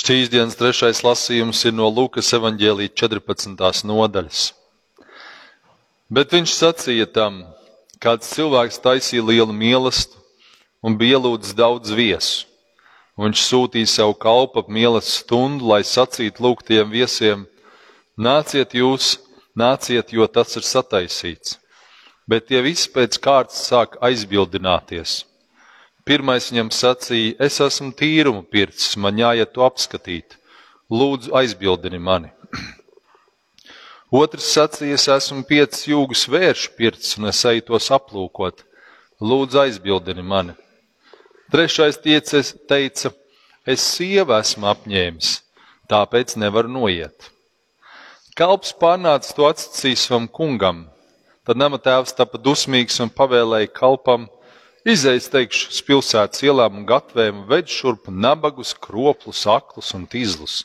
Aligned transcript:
Šīs 0.00 0.30
dienas 0.32 0.56
trešais 0.56 1.02
lasījums 1.04 1.58
ir 1.68 1.74
no 1.76 1.84
Lūkas 1.92 2.30
evanģēlīja 2.32 2.94
14. 3.02 3.82
nodaļas. 3.84 4.44
Bet 6.08 6.32
viņš 6.32 6.54
sacīja 6.56 7.06
tam, 7.12 7.42
kāds 8.00 8.30
cilvēks 8.32 8.80
taisīja 8.80 9.26
lielu 9.28 9.52
mīlestību 9.52 10.24
un 10.88 10.96
bija 10.96 11.18
ielūdzis 11.18 11.52
daudz 11.58 11.92
viesu. 11.92 12.48
Viņš 13.20 13.44
sūtīja 13.44 13.92
savu 13.92 14.16
kalpu 14.16 14.62
ap 14.62 14.72
mīlestības 14.72 15.20
stundu, 15.20 15.68
lai 15.68 15.82
sacītu 15.84 16.46
lūgtiem 16.46 16.88
viesiem: 16.96 17.44
Nāciet 18.16 18.72
jūs, 18.72 19.18
nāciet, 19.52 20.14
jo 20.16 20.24
tas 20.32 20.56
ir 20.56 20.64
sataisīts. 20.64 21.58
Bet 22.24 22.48
tie 22.48 22.64
visi 22.64 22.88
pēc 22.88 23.20
kārtas 23.20 23.66
sāk 23.68 24.00
aizbildināties. 24.00 25.26
Pirmais 26.08 26.48
viņam 26.50 26.70
sacīja: 26.74 27.36
Es 27.46 27.60
esmu 27.60 27.92
tīrumu 27.96 28.44
pircis, 28.50 28.96
man 28.96 29.18
jāiet 29.20 29.52
to 29.54 29.64
apskatīt. 29.66 30.38
Lūdzu, 30.90 31.34
aizbildini 31.36 32.00
mani. 32.02 32.32
Otrs 34.10 34.48
sacīja: 34.56 34.96
Es 34.96 35.06
esmu 35.12 35.44
piecas 35.48 35.84
jūgas 35.86 36.26
vēršu 36.30 36.74
pircis, 36.78 37.16
un 37.18 37.30
es 37.30 37.44
eju 37.44 37.66
tos 37.68 37.90
aplūkot. 37.94 38.64
Lūdzu, 39.20 39.60
aizbildini 39.66 40.24
mani. 40.24 40.56
Trešais 41.50 41.98
tiecis 41.98 42.54
teica, 42.70 43.10
es 43.66 43.82
sievu 43.82 44.36
esmu 44.36 44.68
apņēmis, 44.70 45.30
tāpēc 45.90 46.36
nevaru 46.38 46.70
noiet. 46.70 47.26
Kalps 48.38 48.70
pārnāca 48.78 49.34
to 49.34 49.48
atsacīs 49.48 50.06
savam 50.06 50.28
kungam. 50.30 50.84
Tad 51.44 51.58
nama 51.58 51.80
tēvs 51.82 52.14
tapa 52.14 52.38
dusmīgs 52.38 53.00
un 53.02 53.10
pavēlēja 53.10 53.72
kalpam, 53.74 54.28
izējas 54.88 55.28
teikšu 55.32 55.70
uz 55.74 55.80
pilsētas 55.86 56.44
ielām 56.46 56.80
un 56.80 56.88
gatvēm, 56.88 57.44
ved 57.50 57.68
šurp 57.68 58.08
nabagus, 58.08 58.74
kroplus, 58.74 59.46
aklus 59.46 59.92
un 59.96 60.06
tīzlus. 60.10 60.64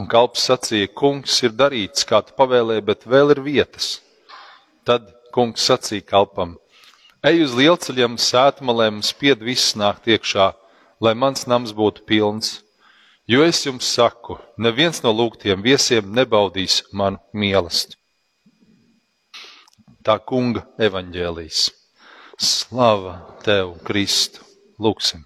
Un 0.00 0.08
kalps 0.08 0.48
sacīja, 0.48 0.88
kungs 0.96 1.42
ir 1.44 1.52
darīts, 1.54 2.06
kā 2.08 2.22
tu 2.24 2.34
pavēlēji, 2.38 2.86
bet 2.88 3.06
vēl 3.06 3.34
ir 3.36 3.42
vietas. 3.44 3.94
Tad 4.88 5.10
kungs 5.34 5.64
sacīja 5.68 6.06
kalpam, 6.08 6.56
Ej 7.22 7.44
uz 7.44 7.52
lielceļiem, 7.54 8.16
sētmalēm 8.18 8.96
spied 9.06 9.44
visus 9.46 9.76
nākt 9.78 10.08
iekšā, 10.10 10.48
lai 10.98 11.12
mans 11.14 11.44
nams 11.46 11.70
būtu 11.70 12.02
pilns. 12.02 12.64
Jo 13.30 13.44
es 13.46 13.60
jums 13.62 13.86
saku, 13.86 14.40
neviens 14.58 14.98
no 15.04 15.12
lūgtiem 15.14 15.62
viesiem 15.62 16.10
nebaudīs 16.18 16.80
manu 16.90 17.22
mīlestību. 17.30 18.00
Tā 20.02 20.18
kunga 20.26 20.64
evaņģēlīs. 20.82 21.62
Slava 22.40 23.18
tev, 23.44 23.76
Kristu! 23.84 24.40
Lūksim! 24.80 25.24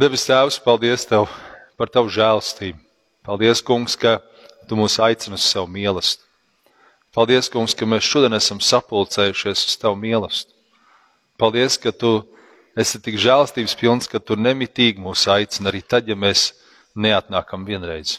Debes 0.00 0.24
Tēvs, 0.28 0.58
paldies 0.64 1.06
Tev 1.08 1.28
par 1.80 1.90
Tavu 1.92 2.10
žēlstību. 2.12 2.78
Paldies, 3.24 3.62
Kungs, 3.64 3.96
ka 3.96 4.20
Tu 4.68 4.76
mūs 4.78 4.98
aicini 5.02 5.36
uz 5.36 5.44
savu 5.44 5.68
mīlestību. 5.72 6.28
Paldies, 7.12 7.48
Kungs, 7.52 7.74
ka 7.76 7.88
mēs 7.88 8.06
šodien 8.06 8.36
esam 8.36 8.60
sapulcējušies 8.62 9.64
uz 9.68 9.78
Tavu 9.80 9.98
mīlestību. 10.00 10.56
Paldies, 11.40 11.78
ka 11.80 11.92
Tu 11.92 12.12
esi 12.78 13.00
tik 13.02 13.16
žēlstības 13.20 13.76
pilns, 13.80 14.08
ka 14.08 14.20
Tu 14.20 14.36
nemitīgi 14.36 15.02
mūs 15.02 15.24
aicini 15.28 15.72
arī 15.72 15.82
tad, 15.82 16.08
ja 16.08 16.16
mēs 16.16 16.52
neatnākam 16.96 17.64
vienreiz. 17.68 18.18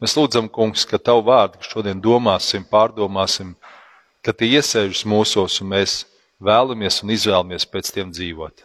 Mēs 0.00 0.16
lūdzam, 0.16 0.48
Kungs, 0.52 0.84
ka 0.88 1.00
Tavu 1.00 1.24
vārdu 1.28 1.60
šodien 1.64 2.00
domāsim, 2.04 2.64
pārdomāsim, 2.68 3.54
ka 4.26 4.34
Tie 4.34 4.56
iesēžas 4.58 5.04
mūsos 5.06 5.60
un 5.62 5.68
mēs 5.70 6.00
vēlamies 6.42 6.98
un 7.04 7.12
izvēlamies 7.14 7.68
pēc 7.70 7.92
tiem 7.94 8.10
dzīvot. 8.10 8.64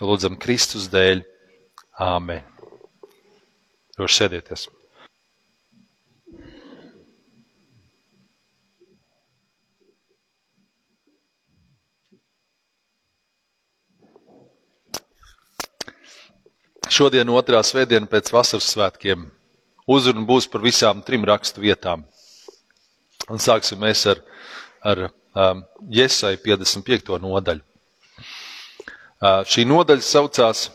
Lūdzam 0.00 0.38
Kristus 0.40 0.88
dēļ. 0.88 1.20
Āmen. 2.00 2.40
Droši 3.94 4.16
sēdieties! 4.22 4.64
Šodien, 16.94 17.28
otrā 17.28 17.58
svētdiena 17.66 18.06
pēc 18.06 18.28
vasaras 18.30 18.66
svētkiem, 18.70 19.24
uzruna 19.90 20.26
būs 20.28 20.46
par 20.50 20.62
visām 20.62 21.00
trim 21.02 21.24
rakstu 21.26 21.62
vietām. 21.64 22.04
Un 23.30 23.40
sāksim 23.42 23.80
mēs 23.82 24.04
ar, 24.10 24.20
ar 24.84 25.08
um, 25.08 25.62
Iesai 25.90 26.36
55. 26.40 27.16
nodaļu. 27.22 27.62
Uh, 29.24 29.40
šī 29.48 29.64
nodaļa 29.68 30.04
saucās 30.04 30.68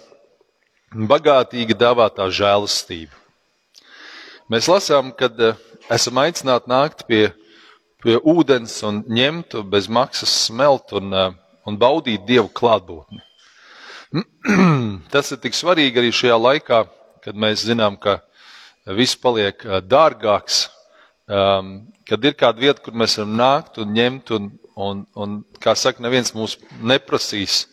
Bagātīgi 0.89 1.75
dāvātā 1.77 2.25
žēlastība. 2.33 3.13
Mēs 4.49 4.65
lasām, 4.71 5.11
kad 5.13 5.37
uh, 5.37 5.59
esam 5.93 6.17
aicināti 6.23 6.71
nākt 6.71 7.05
pie, 7.05 7.27
pie 8.01 8.17
ūdens 8.17 8.79
un 8.87 9.03
ņemt 9.05 9.59
bez 9.69 9.85
maksas 9.85 10.33
smelt 10.47 10.95
un, 10.97 11.13
uh, 11.13 11.35
un 11.69 11.77
baudīt 11.77 12.25
Dievu 12.25 12.49
klātbūtni. 12.49 13.21
Tas 15.13 15.29
ir 15.29 15.41
tik 15.43 15.53
svarīgi 15.53 16.01
arī 16.01 16.09
šajā 16.09 16.39
laikā, 16.41 16.81
kad 17.21 17.37
mēs 17.37 17.67
zinām, 17.69 17.99
ka 18.01 18.17
viss 18.97 19.19
paliek 19.19 19.61
dārgāks, 19.85 20.63
um, 21.29 21.73
kad 22.09 22.25
ir 22.25 22.37
kāda 22.37 22.61
vieta, 22.61 22.81
kur 22.83 22.97
mēs 22.97 23.17
varam 23.19 23.35
nākt 23.39 23.79
un 23.81 23.93
ņemt, 23.95 24.33
un, 24.37 24.51
un, 24.75 25.03
un 25.15 25.41
kā 25.61 25.75
saka, 25.77 26.03
neviens 26.03 26.33
mūs 26.35 26.57
neprasīs 26.81 27.65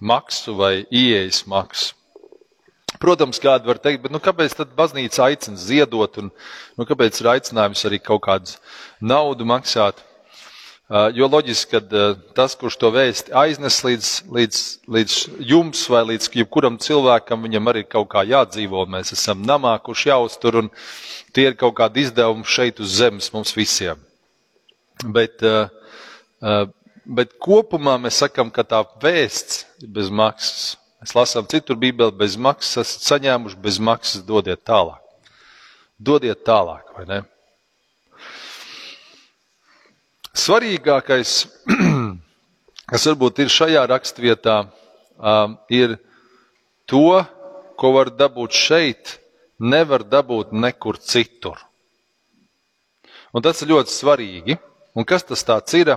maksu 0.00 0.54
vai 0.58 0.74
ieejas 0.86 1.44
maksu. 1.50 1.96
Protams, 3.00 3.38
kāda 3.40 3.64
var 3.64 3.78
teikt, 3.80 4.02
bet 4.04 4.12
nu, 4.12 4.20
kāpēc 4.20 4.52
tad 4.58 4.74
baznīca 4.76 5.30
aicina 5.30 5.56
ziedot, 5.56 6.18
un 6.20 6.28
nu, 6.76 6.84
kāpēc 6.88 7.22
ir 7.22 7.30
aicinājums 7.32 7.86
arī 7.88 8.00
kaut 8.02 8.24
kādu 8.26 8.58
naudu 9.00 9.46
maksāt? 9.48 10.02
Jo 10.90 11.28
loģiski, 11.30 11.78
ka 11.78 12.08
tas, 12.34 12.56
kurš 12.58 12.74
to 12.82 12.88
vēsti 12.90 13.30
aiznes 13.38 13.76
līdz, 13.86 14.08
līdz, 14.34 14.62
līdz 14.90 15.18
jums 15.46 15.84
vai 15.92 16.00
līdz 16.08 16.26
jebkuram 16.40 16.80
cilvēkam, 16.82 17.44
viņam 17.46 17.70
arī 17.70 17.84
kaut 17.86 18.08
kā 18.10 18.24
jādzīvo. 18.26 18.82
Mēs 18.90 19.14
esam 19.14 19.44
namā, 19.46 19.76
kurš 19.86 20.08
jāuztur, 20.08 20.58
un 20.64 20.72
tie 21.30 21.46
ir 21.52 21.54
kaut 21.60 21.76
kādi 21.78 22.02
izdevumi 22.08 22.42
šeit 22.42 22.82
uz 22.82 22.98
zemes 22.98 23.30
mums 23.30 23.54
visiem. 23.54 24.02
Bet, 25.14 25.38
bet 27.06 27.38
kopumā 27.38 27.94
mēs 28.02 28.18
sakam, 28.24 28.50
ka 28.50 28.66
tā 28.66 28.82
vēsts 29.04 29.62
ir 29.84 29.94
bez 29.94 30.10
maksas. 30.10 30.72
Mēs 30.98 31.14
lasām 31.14 31.46
citur 31.48 31.78
Bībeli, 31.78 32.12
bez 32.18 32.34
maksas 32.34 32.82
esat 32.82 33.12
saņēmuši, 33.14 33.62
bez 33.62 33.78
maksas 33.78 34.26
dodiet 34.26 34.66
tālāk. 34.66 34.98
Dodiet 36.02 36.42
tālāk, 36.42 36.90
vai 36.98 37.06
ne? 37.06 37.22
Svarīgākais, 40.36 41.32
kas 42.90 43.06
varbūt 43.10 43.42
ir 43.42 43.50
šajā 43.50 43.82
raksturvietā, 43.90 44.60
ir 45.72 45.96
to, 46.86 47.24
ko 47.80 47.92
var 47.96 48.12
dabūt 48.14 48.54
šeit, 48.54 49.16
nevar 49.58 50.04
dabūt 50.06 50.52
nekur 50.54 51.00
citur. 51.02 51.58
Un 53.34 53.42
tas 53.42 53.60
ir 53.62 53.70
ļoti 53.70 53.94
svarīgi. 53.94 54.58
Un 54.98 55.06
kas 55.06 55.22
tas 55.22 55.44
ir? 55.78 55.92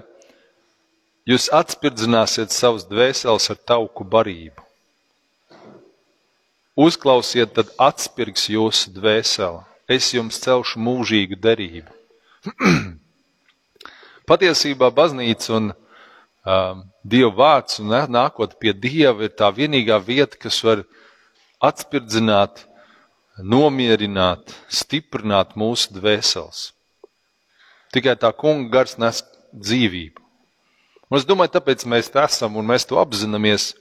Jūs 1.25 1.47
atspirdzināsiet 1.55 2.51
savus 2.51 2.83
dvēseles 2.85 3.49
ar 3.49 3.57
tauku 3.57 4.03
barību. 4.03 4.61
Uzklausiet, 6.73 7.53
tad 7.53 7.69
atspirgs 7.77 8.49
jūsu 8.49 8.91
dvēseli. 8.97 9.61
Es 9.87 10.09
jums 10.13 10.41
celšu 10.41 10.81
mūžīgu 10.81 11.37
derību. 11.39 11.89
Patiesībā 14.29 14.87
baznīca 14.95 15.55
un 15.57 15.71
um, 15.73 16.83
Dieva 17.03 17.33
vārds 17.35 17.81
un 17.83 17.91
nākot 17.91 18.55
pie 18.59 18.71
Dieva 18.73 19.27
ir 19.27 19.33
tā 19.35 19.49
vienīgā 19.51 19.97
vieta, 19.99 20.39
kas 20.39 20.61
var 20.63 20.85
atspirdzināt, 21.63 22.65
nomierināt, 23.39 24.53
stiprināt 24.69 25.57
mūsu 25.59 25.95
dvēseles. 25.95 26.71
Tikai 27.93 28.15
tā 28.19 28.31
kunga 28.33 28.71
gars 28.79 28.97
nes 28.97 29.21
dzīvību. 29.53 30.21
Un 31.11 31.19
es 31.19 31.27
domāju, 31.29 31.53
tāpēc 31.53 31.83
mēs 31.85 32.09
te 32.09 32.21
esam 32.23 32.55
un 32.57 32.65
mēs 32.65 32.87
to 32.89 32.97
apzināmies. 32.97 33.73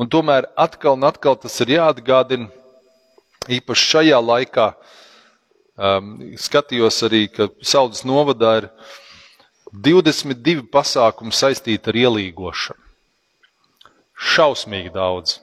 Un 0.00 0.08
tomēr 0.12 0.46
atkal 0.56 0.96
un 0.96 1.04
atkal 1.08 1.36
tas 1.40 1.56
ir 1.64 1.74
jāatgādina, 1.74 2.48
īpaši 3.48 3.90
šajā 3.92 4.20
laikā. 4.22 4.70
Um, 5.76 6.14
skatījos 6.40 7.02
arī, 7.04 7.26
ka 7.28 7.50
Saudas 7.60 8.06
novadā 8.08 8.54
ir 8.62 8.68
22 9.76 10.62
pasākumi 10.72 11.34
saistīti 11.36 11.90
ar 11.92 11.98
ielīgošanu. 12.00 12.80
Šausmīgi 14.16 14.92
daudz. 14.94 15.40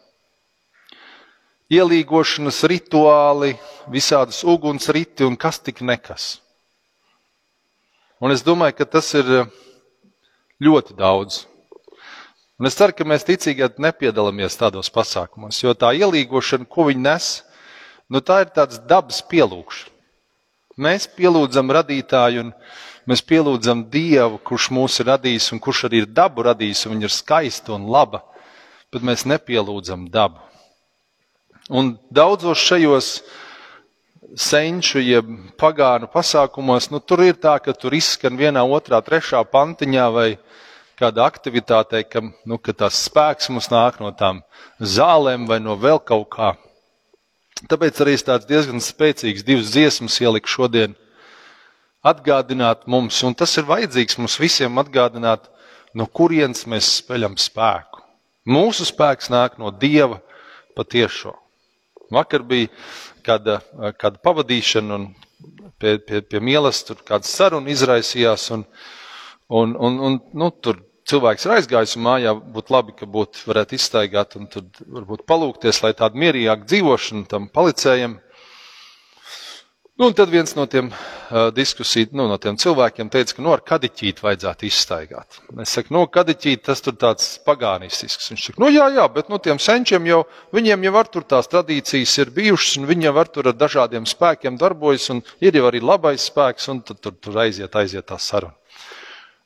Ielīgošanas 1.74 2.64
rituāli, 2.70 3.54
visādas 3.94 4.42
uguns 4.42 4.90
riti 4.90 5.26
un 5.28 5.38
kas 5.38 5.62
tik 5.62 5.84
nekas. 5.86 6.40
Un 8.24 8.34
es 8.34 8.42
domāju, 8.46 8.80
ka 8.80 8.88
tas 8.98 9.12
ir 9.20 9.30
eh, 9.38 9.50
ļoti 10.66 10.98
daudz. 10.98 11.44
Un 12.58 12.70
es 12.70 12.78
ceru, 12.80 12.96
ka 12.98 13.06
mēs 13.06 13.26
ticīgi 13.28 13.68
nepiedalāmies 13.82 14.58
tādos 14.58 14.90
pasākumos, 14.94 15.60
jo 15.62 15.74
tā 15.78 15.92
ielīgošana, 16.00 16.66
ko 16.70 16.88
viņi 16.90 17.06
nes, 17.06 17.28
nu, 18.10 18.22
tā 18.22 18.42
ir 18.46 18.54
tāds 18.56 18.82
dabas 18.90 19.22
pielūgšana. 19.30 19.92
Mēs 20.82 21.06
pielūdzam 21.14 21.70
radītāju 21.70 22.48
un 22.48 22.54
mēs 23.10 23.24
pielūdzam 23.28 23.86
Dievu, 23.92 24.40
kurš 24.46 24.70
mūs 24.76 25.00
ir 25.02 25.10
radījis 25.12 25.52
un 25.56 25.62
kurš 25.64 25.86
arī 25.90 26.04
ir 26.04 26.10
dabu 26.10 26.46
radījis, 26.48 26.86
un 26.88 26.96
viņa 26.96 27.10
ir 27.10 27.14
skaista 27.14 27.76
un 27.76 27.88
laba, 27.92 28.24
bet 28.94 29.06
mēs 29.06 29.26
nepielūdzam 29.30 30.08
dabu. 30.14 30.42
Un 31.72 31.94
daudzos 32.12 32.60
šajos 32.60 33.10
senču, 34.36 35.00
jeb 35.04 35.30
pagānu 35.60 36.10
pasākumos, 36.12 36.90
nu, 36.92 37.00
tur 37.00 37.24
ir 37.24 37.38
tā, 37.40 37.56
ka 37.64 37.76
tur 37.78 37.94
izskan 37.96 38.38
vienā, 38.40 38.64
otrā, 38.66 39.00
trešā 39.06 39.44
pantiņā 39.48 40.08
vai 40.14 40.28
kāda 41.00 41.26
aktivitāte, 41.28 42.04
ka, 42.08 42.24
nu, 42.46 42.58
ka 42.58 42.74
tas 42.84 42.98
spēks 43.08 43.50
mums 43.54 43.70
nāk 43.72 44.00
no 44.02 44.12
tām 44.16 44.42
zālēm 44.80 45.48
vai 45.50 45.60
no 45.64 45.78
vēl 45.80 46.02
kaut 46.04 46.30
kā. 46.36 46.54
Tāpēc 47.70 48.02
arī 48.04 48.18
es 48.18 48.26
tāds 48.28 48.48
diezgan 48.50 48.84
spēcīgs 48.84 49.46
divas 49.48 49.72
dziesmas 49.72 50.20
ieliku 50.20 50.52
šodien 50.52 50.98
atgādināt 52.04 52.88
mums, 52.88 53.22
un 53.24 53.36
tas 53.38 53.56
ir 53.58 53.68
vajadzīgs 53.70 54.20
mums 54.20 54.38
visiem 54.42 54.80
atgādināt, 54.82 55.48
no 55.96 56.08
kurienes 56.08 56.66
mēs 56.70 56.90
speļam 57.00 57.38
spēku. 57.40 58.02
Mūsu 58.50 58.86
spēks 58.90 59.30
nāk 59.32 59.56
no 59.62 59.72
Dieva 59.72 60.20
patiešo. 60.76 61.38
Vakar 62.14 62.44
bija 62.46 62.70
kāda, 63.26 63.62
kāda 63.98 64.20
pavadīšana, 64.24 64.98
un 64.98 65.06
pie, 65.80 65.98
pie, 66.04 66.22
pie 66.22 66.42
mielas 66.44 66.84
tur 66.84 67.00
kāda 67.08 67.28
saruna 67.28 67.72
izraisījās, 67.72 68.50
un, 68.56 68.66
un, 69.48 69.78
un, 69.80 70.02
un 70.10 70.20
nu, 70.34 70.50
tur 70.60 70.82
cilvēks 71.10 71.48
ir 71.48 71.56
aizgājis 71.58 71.96
mājā, 72.04 72.36
būtu 72.56 72.76
labi, 72.76 72.96
ka 73.00 73.08
būtu 73.10 73.48
varētu 73.50 73.78
izstaigāt 73.80 74.38
un 74.40 74.50
varbūt 74.52 75.26
palūkties, 75.30 75.82
lai 75.86 75.94
tāda 75.98 76.20
mierīgāka 76.20 76.68
dzīvošana 76.68 77.30
tam 77.32 77.48
palicējiem. 77.54 78.20
Nu, 80.04 80.10
un 80.10 80.16
tad 80.20 80.28
viens 80.28 80.52
no 80.54 80.66
tiem 80.68 80.90
uh, 80.92 81.48
diskusiju, 81.56 82.10
nu, 82.12 82.26
no 82.28 82.36
tiem 82.36 82.58
cilvēkiem 82.60 83.08
teica, 83.08 83.38
ka, 83.38 83.44
nu, 83.46 83.54
ar 83.56 83.62
kadiķīti 83.64 84.26
vajadzētu 84.26 84.66
izstaigāt. 84.68 85.38
Es 85.64 85.78
saku, 85.78 85.94
nu, 85.96 86.02
kadiķīti 86.12 86.66
tas 86.66 86.84
tur 86.84 86.98
tāds 87.00 87.30
pagānistisks. 87.48 88.28
Viņš 88.34 88.48
saka, 88.50 88.60
nu, 88.60 88.68
jā, 88.76 88.90
jā, 88.92 89.06
bet, 89.16 89.32
nu, 89.32 89.40
tiem 89.40 89.62
senčiem 89.64 90.10
jau, 90.10 90.20
viņiem 90.52 90.84
jau 90.84 90.94
var 90.98 91.08
tur 91.14 91.24
tās 91.24 91.48
tradīcijas 91.48 92.18
ir 92.20 92.34
bijušas, 92.36 92.82
un 92.82 92.90
viņi 92.92 93.08
jau 93.08 93.16
var 93.16 93.32
tur 93.32 93.48
ar 93.48 93.56
dažādiem 93.56 94.04
spēkiem 94.12 94.60
darbojas, 94.60 95.08
un 95.16 95.24
ir 95.40 95.56
jau 95.56 95.72
arī 95.72 95.80
labais 95.80 96.28
spēks, 96.28 96.68
un 96.76 96.84
tad 96.84 97.00
tur, 97.00 97.16
tur 97.24 97.40
aiziet, 97.48 97.72
aiziet 97.72 98.12
tā 98.12 98.20
saruna. 98.20 98.60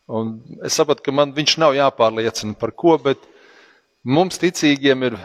Un 0.10 0.40
es 0.66 0.74
saprotu, 0.74 1.06
ka 1.06 1.14
man 1.14 1.38
viņš 1.38 1.60
nav 1.62 1.78
jāpārliecina 1.78 2.58
par 2.58 2.74
ko, 2.74 2.98
bet 2.98 3.30
mums 4.02 4.42
ticīgiem 4.42 5.12
ir, 5.12 5.22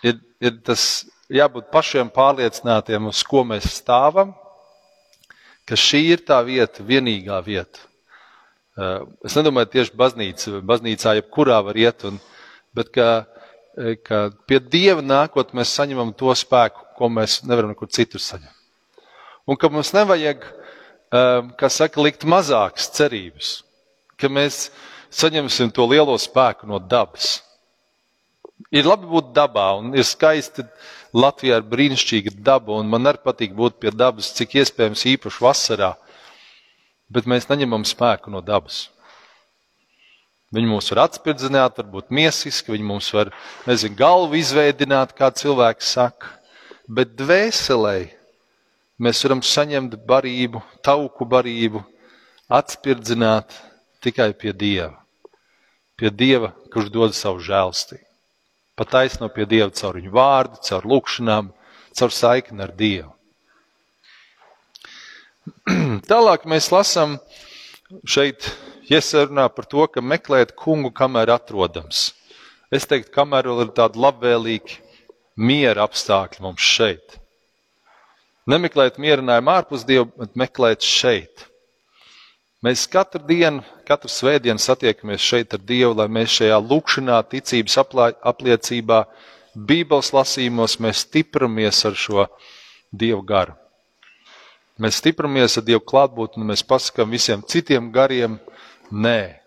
ir, 0.00 0.22
ir 0.40 0.62
tas 0.64 1.02
jābūt 1.28 1.68
pašiem 1.68 2.08
pārliecinātiem, 2.16 3.12
uz 3.12 3.20
ko 3.28 3.44
mēs 3.44 3.68
stāvam, 3.76 4.32
ka 5.72 5.78
šī 5.80 6.02
ir 6.12 6.22
tā 6.28 6.38
vieta, 6.44 6.84
vienīgā 6.84 7.40
vieta. 7.46 7.88
Uh, 8.76 9.08
es 9.24 9.34
nedomāju 9.36 9.72
tieši 9.72 9.96
baznīca, 9.96 10.60
baznīcā 10.68 11.16
jebkurā 11.18 11.58
var 11.64 11.80
iet, 11.80 12.06
un, 12.08 12.20
bet 12.76 12.92
ka, 12.92 13.08
uh, 13.24 13.96
ka 14.04 14.22
pie 14.48 14.60
Dieva 14.60 15.04
nākot 15.04 15.56
mēs 15.56 15.72
saņemam 15.80 16.14
to 16.16 16.32
spēku, 16.36 16.86
ko 17.00 17.10
mēs 17.12 17.40
nevaram 17.48 17.72
nekur 17.72 17.90
citur 17.92 18.20
saņemt. 18.20 18.56
Un 19.48 19.58
ka 19.58 19.72
mums 19.72 19.90
nevajag, 19.96 20.46
uh, 20.46 21.52
kā 21.56 21.72
saka, 21.72 22.04
likt 22.04 22.28
mazākas 22.28 22.92
cerības 22.94 23.58
ka 24.22 24.30
mēs 24.30 24.68
saņemsim 25.12 25.72
to 25.74 25.86
lielo 25.90 26.14
spēku 26.20 26.68
no 26.70 26.78
dabas. 26.78 27.40
Ir 28.72 28.86
labi 28.86 29.08
būt 29.10 29.32
dabā, 29.34 29.72
un 29.80 29.96
ir 29.98 30.06
skaisti. 30.06 30.64
Latvijā 31.12 31.58
ir 31.60 31.68
brīnišķīga 31.68 32.32
daba, 32.40 32.78
un 32.80 32.88
man 32.88 33.10
arī 33.10 33.20
patīk 33.20 33.52
būt 33.56 33.76
pie 33.82 33.90
dabas, 33.92 34.30
cik 34.32 34.56
iespējams 34.62 35.04
īpaši 35.12 35.44
vasarā. 35.44 35.92
Bet 37.12 37.28
mēs 37.28 37.50
neņemam 37.50 37.84
spēku 37.84 38.32
no 38.32 38.40
dabas. 38.40 38.86
Viņi 40.52 40.68
mūs 40.68 40.88
var 40.92 41.06
atspirdzināt, 41.06 41.76
varbūt 41.80 42.12
miesiski, 42.12 42.72
viņi 42.72 42.84
mums 42.84 43.08
var, 43.12 43.30
nezinu, 43.68 43.96
galvu 43.96 44.36
izveidināt, 44.40 45.12
kā 45.16 45.30
cilvēks 45.32 45.92
saka. 45.96 46.32
Bet 46.88 47.12
dvēselē 47.16 47.96
mēs 49.00 49.20
varam 49.24 49.40
saņemt 49.44 49.96
barību, 50.08 50.60
tauku 50.84 51.28
barību, 51.28 51.84
atspirdzināt, 52.52 53.52
tikai 54.04 54.32
pie 54.36 54.52
Dieva. 54.52 54.96
Pie 55.96 56.12
Dieva, 56.12 56.52
kurš 56.72 56.92
dod 56.92 57.16
savu 57.16 57.40
žēlstību. 57.44 58.11
Pataisno 58.78 59.28
pie 59.28 59.44
Dieva 59.48 59.68
caur 59.76 59.98
viņu 60.00 60.12
vārdu, 60.14 60.60
caur 60.64 60.86
lūkšanām, 60.88 61.50
caur 61.98 62.14
saikni 62.16 62.64
ar 62.64 62.72
Dievu. 62.76 63.12
Tālāk 66.10 66.46
mēs 66.48 66.70
lasām 66.72 67.18
šeit, 68.08 68.48
iesarunā 68.88 69.48
par 69.52 69.68
to, 69.68 69.84
ka 69.92 70.00
meklēt 70.00 70.54
kungu, 70.58 70.92
kamēr 70.94 71.34
atrodams. 71.34 72.12
Es 72.72 72.88
teiktu, 72.88 73.12
kamēr 73.12 73.50
vēl 73.50 73.66
ir 73.66 73.74
tādi 73.76 74.00
labvēlīgi 74.00 74.78
miera 75.36 75.84
apstākļi 75.84 76.44
mums 76.44 76.64
šeit. 76.64 77.18
Nemeklēt 78.48 78.96
mierinājumu 78.98 79.52
ārpus 79.52 79.84
Dieva, 79.86 80.08
bet 80.18 80.38
meklēt 80.38 80.82
šeit. 80.86 81.51
Mēs 82.62 82.84
katru 82.86 83.24
dienu, 83.26 83.64
katru 83.88 84.06
svētdienu 84.12 84.62
satiekamies 84.62 85.24
šeit 85.26 85.54
ar 85.56 85.62
Dievu, 85.66 85.96
lai 85.98 86.06
mēs 86.06 86.36
šajā 86.38 86.60
lūkšanā, 86.62 87.16
ticības 87.32 87.74
apliecībā, 87.82 89.00
Bībeles 89.52 90.12
lasījumos 90.14 90.78
mēs 90.80 91.02
stipramies 91.04 91.82
ar 91.88 91.98
šo 91.98 92.28
Dievu 92.94 93.20
garu. 93.26 93.56
Mēs 94.78 95.00
stipramies 95.02 95.58
ar 95.58 95.66
Dievu 95.66 95.82
klātbūtni 95.90 96.40
un 96.40 96.52
mēs 96.52 96.62
pasakām 96.62 97.10
visiem 97.10 97.42
citiem 97.42 97.90
gariem, 97.92 98.38
nē. 98.94 99.42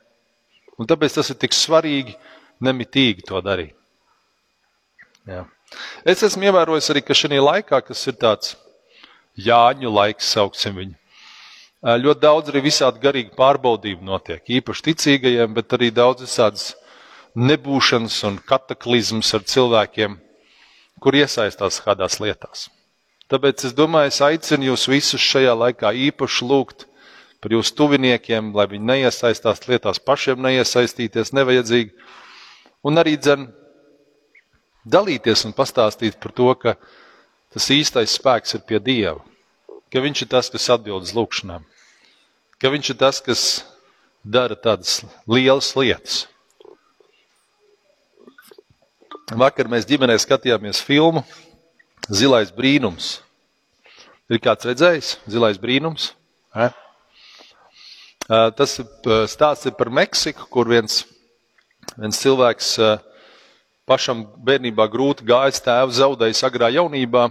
Un 0.75 0.91
tāpēc 0.91 1.15
tas 1.15 1.31
ir 1.31 1.39
tik 1.39 1.55
svarīgi 1.55 2.17
nemitīgi 2.67 3.23
to 3.31 3.39
darīt. 3.41 3.73
Jā. 5.25 5.45
Es 6.05 6.21
esmu 6.27 6.51
ievērojis 6.51 6.91
arī, 6.91 7.01
ka 7.01 7.15
šajā 7.17 7.41
laikā, 7.41 7.79
kas 7.87 8.03
ir 8.11 8.19
tāds 8.19 8.53
Jāņu 9.39 9.89
laiks, 9.91 10.29
sauksim 10.35 10.77
viņu, 10.77 10.99
Ļoti 11.85 12.17
daudz 12.17 12.49
arī 12.49 12.63
visādi 12.65 12.97
garīgi 12.97 13.35
pārbaudījumi 13.37 14.07
notiek, 14.07 14.41
īpaši 14.57 14.83
ticīgajiem, 14.87 15.51
bet 15.53 15.73
arī 15.77 15.91
daudz 15.93 16.23
visādas 16.25 16.71
nebūšanas 17.37 18.15
un 18.25 18.39
kataklizmas 18.41 19.29
ar 19.37 19.43
cilvēkiem, 19.45 20.15
kur 20.97 21.17
iesaistās 21.19 21.77
kādās 21.85 22.17
lietās. 22.23 22.71
Tāpēc 23.29 23.67
es 23.69 23.75
domāju, 23.77 24.09
es 24.09 24.17
aicinu 24.25 24.71
jūs 24.71 24.87
visus 24.89 25.21
šajā 25.21 25.53
laikā 25.59 25.91
īpaši 26.07 26.47
lūgt 26.49 26.87
par 27.37 27.53
jūsu 27.53 27.75
tuviniekiem, 27.77 28.49
lai 28.57 28.65
viņi 28.71 28.89
neiesaistās 28.89 29.61
lietās, 29.69 30.01
pašiem 30.01 30.41
neiesaistīties 30.41 31.35
nevajadzīgi, 31.37 31.93
un 32.81 32.97
arī 32.97 33.13
dzen 33.21 33.45
dalīties 34.89 35.45
un 35.45 35.53
pastāstīt 35.53 36.17
par 36.17 36.33
to, 36.33 36.49
ka 36.57 36.75
tas 37.53 37.69
īstais 37.69 38.17
spēks 38.17 38.57
ir 38.57 38.65
pie 38.65 38.81
Dieva, 38.81 39.21
ka 39.93 40.01
Viņš 40.01 40.25
ir 40.25 40.33
tas, 40.33 40.49
kas 40.49 40.65
atbild 40.73 41.05
uz 41.05 41.13
lūgšanām 41.13 41.74
ka 42.61 42.71
viņš 42.73 42.91
ir 42.93 42.97
tas, 42.99 43.21
kas 43.23 43.41
dara 44.23 44.55
tādas 44.57 45.03
lielas 45.29 45.73
lietas. 45.77 46.25
Vakar 49.33 49.69
mēs 49.71 49.87
ģimenē 49.89 50.17
skatījāmies 50.21 50.83
filmu 50.85 51.23
Zilais 52.05 52.51
brīnums. 52.53 53.19
Ir 54.29 54.41
kāds 54.41 54.67
redzējis? 54.67 55.15
Zilais 55.29 55.57
brīnums. 55.61 56.11
Ne? 56.53 56.69
Tas 58.27 58.77
stāsts 59.29 59.69
ir 59.69 59.73
par 59.77 59.89
Meksiku, 59.93 60.45
kur 60.49 60.69
viens, 60.69 61.03
viens 61.97 62.21
cilvēks 62.21 62.71
pašam 63.89 64.23
bērnībā 64.45 64.87
grūti 64.93 65.25
gājis 65.25 65.61
tēvu, 65.65 65.93
zaudējis 65.93 66.45
agrā 66.45 66.71
jaunībā, 66.73 67.27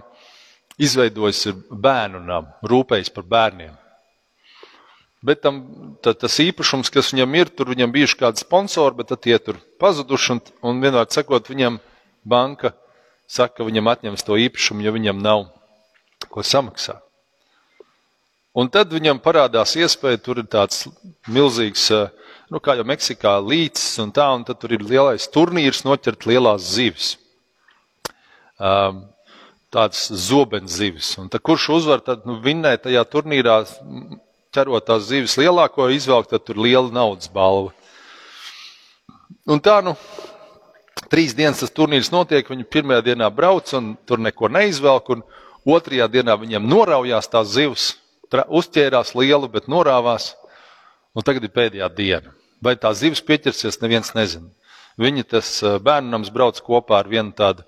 izveidojis 0.79 1.49
bērnu 1.71 2.23
namu, 2.23 2.55
rūpējis 2.67 3.11
par 3.15 3.27
bērniem. 3.31 3.75
Bet 5.25 5.41
tam, 5.41 5.63
tas 6.05 6.35
īpašums, 6.43 6.91
kas 6.93 7.15
viņam 7.15 7.37
ir, 7.39 7.49
tur 7.49 7.71
viņam 7.73 7.93
bijuši 7.95 8.19
kādi 8.21 8.43
sponsori, 8.45 8.99
bet 8.99 9.15
tie 9.25 9.39
tur 9.41 9.57
pazuduši. 9.81 10.35
Un, 10.35 10.41
un 10.69 10.83
vienmēr 10.85 11.09
sakot, 11.15 11.49
viņam 11.49 11.79
banka 12.29 12.75
saka, 13.25 13.63
ka 13.63 13.69
viņam 13.69 13.89
atņems 13.89 14.27
to 14.27 14.37
īpašumu, 14.37 14.85
ja 14.85 14.93
viņam 14.93 15.23
nav 15.25 15.47
ko 16.29 16.45
samaksāt. 16.45 17.01
Un 18.55 18.69
tad 18.71 18.93
viņam 18.95 19.19
parādās 19.19 19.73
iespēja, 19.81 20.21
tur 20.23 20.39
ir 20.39 20.47
tāds 20.47 20.85
milzīgs, 21.27 21.89
nu, 22.53 22.61
kā 22.63 22.77
jau 22.79 22.85
Meksikā, 22.87 23.33
līcis 23.43 23.97
un 24.05 24.13
tā, 24.15 24.29
un 24.37 24.45
tad 24.47 24.61
tur 24.63 24.77
ir 24.77 24.85
lielais 24.85 25.27
turnīrs 25.35 25.83
noķert 25.89 26.29
lielās 26.31 26.69
zivis. 26.77 27.17
Um, 28.61 29.03
tāds 29.75 30.07
zobens 30.07 30.77
zivis. 30.79 31.17
Un 31.19 31.33
tad 31.33 31.43
kurš 31.43 31.67
uzvar, 31.81 32.05
tad 32.07 32.29
nu, 32.29 32.39
vinnē 32.45 32.77
tajā 32.79 33.03
turnīrā 33.11 33.57
ķerot 34.55 34.87
tās 34.89 35.09
zivis 35.11 35.37
lielāko 35.41 35.91
izvelkt, 35.93 36.31
tad 36.33 36.47
tur 36.47 36.61
liela 36.63 36.91
naudas 36.95 37.31
balva. 37.33 37.75
Un 39.51 39.61
tā, 39.61 39.81
nu, 39.85 39.93
trīs 41.13 41.35
dienas 41.37 41.61
tas 41.61 41.75
turnīrs 41.75 42.13
notiek, 42.15 42.49
viņi 42.49 42.71
pirmajā 42.71 43.11
dienā 43.11 43.29
brauc 43.35 43.69
un 43.77 43.95
tur 44.09 44.23
neko 44.23 44.49
neizvelk, 44.53 45.11
un, 45.13 45.25
Otrajā 45.65 46.11
dienā 46.13 46.35
viņiem 46.37 46.67
noraujās 46.69 47.31
tās 47.33 47.55
zivs, 47.55 47.95
uzķērās 48.29 49.15
lielu, 49.17 49.49
bet 49.49 49.71
norāvās. 49.71 50.35
Un 51.17 51.25
tagad 51.25 51.47
ir 51.47 51.55
pēdējā 51.55 51.89
diena. 51.97 52.35
Vai 52.61 52.75
tā 52.77 52.91
zivs 52.97 53.23
pieķersies, 53.25 53.81
neviens 53.81 54.13
nezina. 54.17 54.51
Viņi 55.01 55.25
tas 55.33 55.49
bērnams 55.65 56.29
brauc 56.35 56.61
kopā 56.61 57.01
ar 57.01 57.09
vienu 57.09 57.33
tādu 57.37 57.65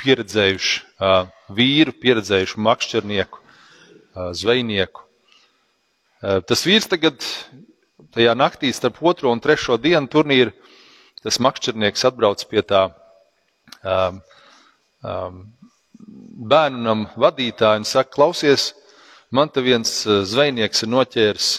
pieredzējušu 0.00 1.06
vīru, 1.54 1.94
pieredzējušu 2.02 2.60
makšķernieku, 2.66 3.42
zvejnieku. 4.34 5.05
Tas 6.20 6.64
vīrs 6.64 6.88
tagad, 6.88 7.20
tajā 8.16 8.32
naktī 8.38 8.70
starp 8.72 9.02
otro 9.04 9.32
un 9.34 9.42
trešo 9.42 9.76
dienu 9.76 10.08
turnīru, 10.08 10.54
tas 11.20 11.36
makšķernieks 11.44 12.06
atbrauc 12.08 12.44
pie 12.48 12.62
tā 12.64 12.86
um, 13.84 14.22
um, 15.04 15.42
bērnam 16.48 17.06
vadītāja 17.20 17.82
un 17.82 17.88
saka, 17.88 18.14
klausies, 18.16 18.70
man 19.28 19.52
te 19.52 19.60
viens 19.60 19.92
zvejnieks 20.06 20.86
ir 20.86 20.92
noķēris 20.94 21.52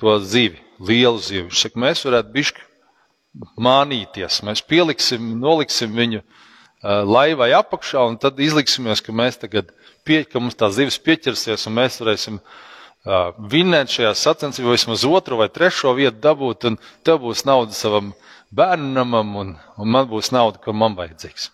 to 0.00 0.16
zivi, 0.24 0.62
lielu 0.80 1.20
zivi. 1.20 1.48
Viņš 1.50 1.64
saka, 1.66 1.84
mēs 1.84 2.04
varētu 2.08 2.34
bišķi 2.38 2.68
mānīties, 3.60 4.42
mēs 4.48 4.64
pieliksim, 4.64 5.34
noliksim 5.42 5.92
viņu 5.92 6.22
uh, 6.22 7.02
laivai 7.04 7.52
apakšā 7.58 8.08
un 8.08 8.16
tad 8.22 8.40
izliksimies, 8.40 9.04
ka 9.04 9.12
mēs 9.12 9.42
tagad, 9.42 9.74
pie, 10.08 10.22
ka 10.24 10.40
mums 10.40 10.56
tā 10.56 10.72
zivis 10.72 10.96
pieķersies 11.02 11.68
un 11.68 11.82
mēs 11.82 12.00
varēsim 12.00 12.40
uh, 12.40 12.62
vinnēt 13.04 13.92
šajā 13.92 14.14
sacensībā 14.16 14.72
vismaz 14.72 15.04
otro 15.04 15.36
vai 15.40 15.50
trešo 15.52 15.92
vietu 15.96 16.22
dabūt 16.24 16.70
un 16.70 16.78
tev 17.04 17.20
būs 17.26 17.44
nauda 17.44 17.76
savam 17.76 18.14
bērnamam 18.54 19.36
un, 19.36 19.52
un 19.76 19.90
man 19.90 20.08
būs 20.08 20.32
nauda, 20.32 20.58
ko 20.62 20.72
man 20.72 20.96
vajadzīgs. 20.96 21.50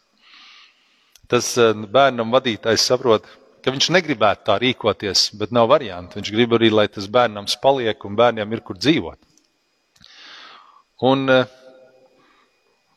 Tas 1.31 1.55
bērnam 1.91 2.31
vadītājs 2.35 2.87
saprot, 2.87 3.27
ka 3.63 3.73
viņš 3.75 3.91
negribētu 3.95 4.47
tā 4.49 4.57
rīkoties, 4.61 5.31
bet 5.39 5.53
nav 5.55 5.69
variantu. 5.71 6.19
Viņš 6.19 6.31
grib 6.35 6.55
arī, 6.57 6.71
lai 6.73 6.89
tas 6.91 7.07
bērnams 7.11 7.59
paliek 7.63 8.05
un 8.07 8.17
bērniem 8.19 8.57
ir 8.57 8.63
kur 8.67 8.79
dzīvot. 8.79 9.19
Un, 11.11 11.31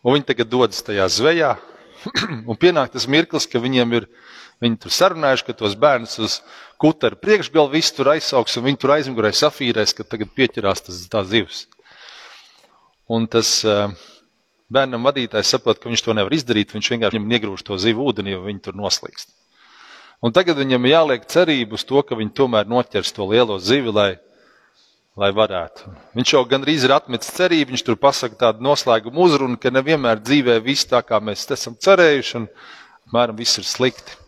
un 0.04 0.16
viņi 0.16 0.28
tagad 0.28 0.50
dodas 0.52 0.84
tajā 0.84 1.08
zvejā, 1.12 1.54
un 2.50 2.60
pienāk 2.60 2.92
tas 2.96 3.08
mirklis, 3.08 3.48
ka 3.48 3.62
viņiem 3.64 3.96
ir, 4.00 4.10
viņi 4.64 4.80
tur 4.86 4.94
sarunājuši, 4.96 5.46
ka 5.50 5.56
tos 5.60 5.76
bērnus 5.80 6.16
uz 6.24 6.40
kutera 6.82 7.20
priekšgalu 7.20 7.76
visu 7.76 7.98
tur 7.98 8.14
aizsauks, 8.16 8.58
un 8.58 8.68
viņi 8.70 8.82
tur 8.82 8.96
aizmugurē 8.96 9.34
safīrēs, 9.36 9.96
ka 9.98 10.08
tagad 10.08 10.34
pieķerās 10.36 10.84
tas 10.88 11.30
zivs. 11.30 11.66
Un 13.12 13.28
tas 13.28 13.56
uh, 13.68 13.92
bērnam 14.72 15.06
vadītājs 15.06 15.54
saprot, 15.54 15.80
ka 15.80 15.92
viņš 15.92 16.04
to 16.06 16.16
nevar 16.16 16.34
izdarīt, 16.34 16.74
viņš 16.74 16.92
vienkārši 16.96 17.24
iegrūž 17.38 17.66
to 17.68 17.78
zivu 17.78 18.08
ūdenī, 18.10 18.38
jo 18.38 18.44
viņi 18.48 18.64
tur 18.64 18.80
noslīkst. 18.80 19.36
Un 20.24 20.32
tagad 20.32 20.56
viņam 20.58 20.86
ir 20.88 20.96
jāliek 20.96 21.26
cerība 21.28 21.76
uz 21.76 21.84
to, 21.84 22.00
ka 22.08 22.16
viņi 22.16 22.32
tomēr 22.32 22.70
noķers 22.72 23.12
to 23.12 23.28
lielo 23.28 23.60
zivi, 23.60 23.92
lai 23.92 24.14
lai 25.20 25.30
varētu. 25.36 25.92
Viņš 26.18 26.34
jau 26.34 26.42
gandrīz 26.50 26.88
ir 26.88 26.94
atmetis 26.96 27.34
cerību, 27.36 27.74
viņš 27.74 27.86
tur 27.86 28.00
pasaka 28.02 28.40
tādu 28.48 28.66
noslēgumu 28.66 29.28
uzrunu, 29.28 29.60
ka 29.62 29.70
nevienmēr 29.74 30.22
dzīvē 30.24 30.58
viss 30.66 30.90
tā, 30.90 31.04
kā 31.06 31.20
mēs 31.22 31.46
esam 31.54 31.78
cerējuši, 31.78 32.40
un 32.40 32.48
apmēram 33.10 33.38
viss 33.38 33.62
ir 33.62 33.68
slikti. 33.70 34.23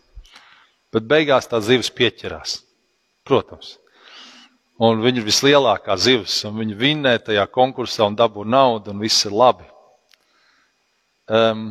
Bet 0.96 1.08
beigās 1.08 1.48
tā 1.50 1.60
zivs 1.60 1.92
pieķerās. 1.92 2.60
Protams. 3.26 3.76
Un 4.80 5.00
viņa 5.04 5.22
ir 5.22 5.26
vislielākā 5.26 5.96
zivs, 6.00 6.42
un 6.48 6.58
viņa 6.60 6.76
vinnē 6.80 7.14
tajā 7.24 7.46
konkursā 7.52 8.08
un 8.08 8.16
dabū 8.16 8.44
naudu, 8.44 8.92
un 8.92 9.00
viss 9.00 9.24
ir 9.28 9.32
labi. 9.36 9.64
Um, 11.26 11.70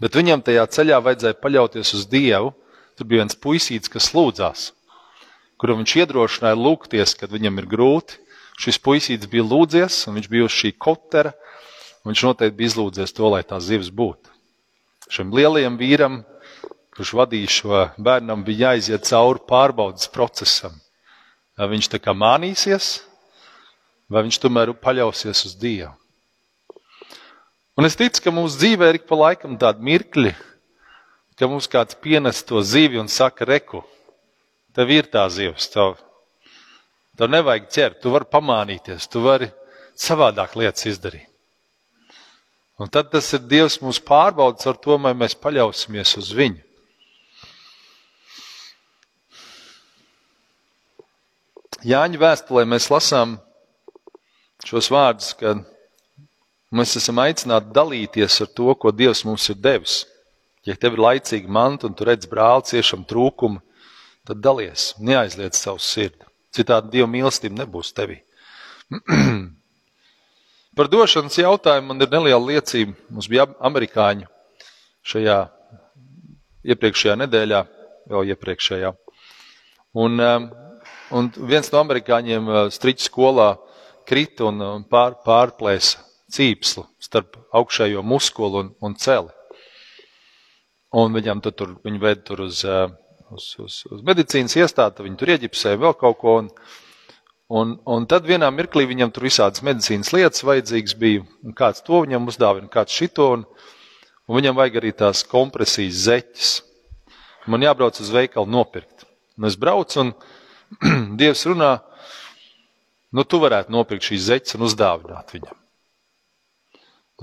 bet 0.00 0.16
viņam 0.16 0.42
tajā 0.46 0.64
ceļā 0.78 1.02
vajadzēja 1.02 1.38
paļauties 1.42 1.92
uz 1.98 2.06
Dievu. 2.10 2.54
Tur 2.96 3.08
bija 3.10 3.24
viens 3.24 3.36
puisīts, 3.36 3.90
kas 3.92 4.14
lūdzās 4.16 4.70
kuru 5.60 5.78
viņš 5.80 5.96
iedrošināja 6.02 6.58
lūgties, 6.58 7.16
kad 7.18 7.32
viņam 7.32 7.60
ir 7.62 7.68
grūti. 7.70 8.20
Šis 8.60 8.78
puisītis 8.80 9.28
bija 9.28 9.44
lūdzies, 9.44 10.06
un 10.08 10.16
viņš 10.16 10.28
bija 10.32 10.46
uz 10.46 10.54
šī 10.56 10.72
kotera, 10.80 11.34
viņš 12.08 12.22
noteikti 12.24 12.56
bija 12.56 12.72
izlūdzies 12.72 13.12
to, 13.12 13.28
lai 13.28 13.42
tā 13.44 13.58
zivs 13.60 13.90
būtu. 13.92 14.32
Šim 15.12 15.34
lielajam 15.36 15.76
vīram, 15.76 16.22
kurš 16.96 17.12
vadīja 17.18 17.52
šo 17.52 17.82
bērnam, 18.00 18.44
bija 18.44 18.72
jāiziet 18.72 19.06
cauri 19.08 19.44
pārbaudas 19.48 20.08
procesam. 20.12 20.74
Vai 21.56 21.70
viņš 21.72 21.90
tā 21.92 22.00
kā 22.02 22.12
mānīsies, 22.16 22.98
vai 24.12 24.24
viņš 24.26 24.40
tomēr 24.42 24.74
paļausies 24.80 25.44
uz 25.48 25.56
Dievu. 25.60 25.92
Un 27.76 27.84
es 27.84 27.96
ticu, 27.96 28.22
ka 28.24 28.32
mūsu 28.32 28.56
dzīvē 28.60 28.88
ir 28.94 29.02
pa 29.04 29.18
laikam 29.20 29.58
tādi 29.60 29.84
mirkļi, 29.84 30.32
ka 31.36 31.48
mums 31.48 31.68
kāds 31.68 31.96
pienes 32.00 32.40
to 32.48 32.62
zivi 32.64 32.96
un 33.00 33.08
saka, 33.12 33.44
reku, 33.44 33.82
Tev 34.76 34.90
ir 34.92 35.06
tā 35.08 35.22
zivs, 35.32 35.70
tev, 35.72 35.94
tev 37.16 37.30
nevajag 37.32 37.68
ķert, 37.72 37.94
tu 38.02 38.10
vari 38.12 38.28
pamānīties, 38.28 39.06
tu 39.08 39.22
vari 39.24 39.48
savādāk 39.96 40.52
lietas 40.60 40.84
izdarīt. 40.90 41.30
Un 42.76 42.90
tad 42.92 43.08
tas 43.08 43.30
ir 43.32 43.46
Dievs 43.48 43.78
mūs 43.80 44.02
pārbaudas 44.04 44.68
ar 44.68 44.76
to, 44.76 44.98
vai 45.00 45.14
mēs 45.16 45.32
paļausimies 45.40 46.12
uz 46.20 46.28
viņu. 46.36 46.60
Jāņa 51.86 52.20
vēstulē 52.20 52.64
mēs 52.68 52.88
lasām 52.90 53.36
šos 54.66 54.88
vārdus, 54.90 55.32
ka 55.38 55.54
mēs 56.74 56.96
esam 56.98 57.20
aicināti 57.22 57.74
dalīties 57.74 58.40
ar 58.42 58.52
to, 58.56 58.72
ko 58.74 58.92
Dievs 58.94 59.24
mums 59.28 59.48
ir 59.52 59.58
devis. 59.62 60.04
Ja 60.66 60.74
tev 60.74 60.96
ir 60.96 61.04
laicīga 61.04 61.50
manta 61.52 61.86
un 61.86 61.94
tu 61.94 62.06
redz 62.06 62.26
brāli 62.26 62.66
ciešam 62.66 63.04
trūkumu, 63.06 63.60
tad 64.26 64.40
dalies, 64.42 64.94
neaizliec 64.98 65.54
savu 65.54 65.78
sirdi. 65.82 66.24
Citādi 66.54 66.96
Dieva 66.96 67.10
mīlestība 67.10 67.60
nebūs 67.60 67.92
tevī. 67.94 68.18
Par 70.76 70.90
došanas 70.92 71.38
jautājumu 71.38 71.92
man 71.92 72.02
ir 72.02 72.10
neliela 72.12 72.42
liecība. 72.42 72.96
Mums 73.10 73.28
bija 73.30 73.46
amerikāņi 73.68 74.26
šajā 75.06 75.38
iepriekšējā 76.66 77.14
nedēļā, 77.22 77.62
jau 78.10 78.22
iepriekšējā. 78.32 78.92
Un, 80.02 80.20
um, 80.20 80.48
un 81.14 81.30
viens 81.36 81.70
no 81.72 81.82
amerikāņiem 81.84 82.50
uh, 82.50 82.60
striķa 82.72 83.06
skolā 83.06 83.48
krita 84.06 84.48
un 84.50 84.84
pār, 84.90 85.18
pārplēsa 85.26 86.02
cīpslu 86.32 86.86
starp 87.02 87.38
augšējo 87.54 88.02
muskuli 88.02 88.64
un, 88.64 88.70
un 88.82 88.94
celi. 88.98 89.32
Un 90.96 91.12
viņam 91.12 91.42
tur, 91.44 91.76
viņi 91.84 92.00
ved 92.00 92.22
tur 92.26 92.46
uz 92.46 92.62
uh, 92.64 92.86
uz, 93.30 93.54
uz, 93.62 93.78
uz 93.90 94.02
medicīnas 94.06 94.56
iestādi, 94.58 95.04
viņi 95.06 95.18
tur 95.20 95.32
ieģipsēja 95.34 95.80
vēl 95.80 95.96
kaut 95.98 96.18
ko. 96.20 96.36
Un, 96.42 96.50
un, 97.48 97.74
un 97.96 98.06
tad 98.10 98.26
vienā 98.28 98.48
mirklī 98.54 98.86
viņam 98.88 99.12
tur 99.14 99.26
visādas 99.28 99.64
medicīnas 99.66 100.12
lietas 100.14 100.44
vajadzīgas 100.46 100.96
bija, 101.00 101.24
kāds 101.58 101.84
to 101.86 102.02
viņam 102.04 102.28
uzdāvina, 102.30 102.70
kāds 102.72 102.94
šito, 102.96 103.30
un, 103.38 103.44
un 104.26 104.40
viņam 104.40 104.58
vajag 104.58 104.80
arī 104.82 104.94
tās 105.02 105.24
kompresijas 105.28 106.06
zeķes. 106.06 106.54
Man 107.50 107.62
jābrauc 107.62 107.98
uz 108.02 108.10
veikalu 108.10 108.50
nopirkt. 108.50 109.06
Un 109.38 109.46
es 109.46 109.58
braucu, 109.60 110.00
un 110.02 110.14
Dievs 111.20 111.44
runā, 111.48 111.76
nu 113.14 113.24
tu 113.24 113.40
varētu 113.42 113.72
nopirkt 113.72 114.08
šīs 114.08 114.26
zeķes 114.30 114.58
un 114.58 114.66
uzdāvināt 114.68 115.32
viņam. 115.34 115.56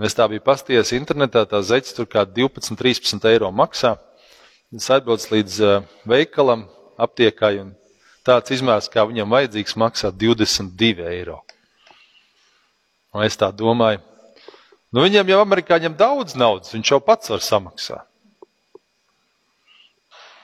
Es 0.01 0.15
tā 0.17 0.25
biju 0.25 0.41
pasties 0.41 0.89
internetā, 0.97 1.43
tā 1.45 1.59
zeķes 1.61 1.93
tur 1.93 2.07
kā 2.09 2.23
12, 2.25 2.73
13 2.79 3.27
eiro 3.29 3.51
maksā. 3.53 3.93
Es 4.73 4.89
atbraucu 4.89 5.35
līdz 5.35 5.57
uh, 5.61 5.83
veikalam, 6.09 6.63
aptiekai, 6.97 7.59
un 7.61 7.75
tāds 8.25 8.55
izmērs, 8.55 8.89
kā 8.89 9.03
viņam 9.05 9.29
vajadzīgs, 9.35 9.75
maksā 9.77 10.09
22 10.09 11.05
eiro. 11.11 11.43
Un 13.13 13.21
es 13.27 13.37
tā 13.37 13.51
domāju, 13.53 14.01
nu 14.89 15.03
viņam 15.05 15.29
jau 15.29 15.43
amerikāņiem 15.43 15.99
daudz 15.99 16.33
naudas, 16.33 16.73
viņš 16.73 16.95
jau 16.95 16.99
pats 17.05 17.29
var 17.29 17.45
samaksāt. 17.45 18.09